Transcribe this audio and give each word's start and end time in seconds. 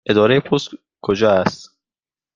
اداره 0.05 0.39
پست 0.39 0.69
کجا 1.01 1.31
است؟ 1.31 1.77